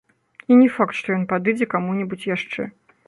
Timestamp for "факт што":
0.77-1.13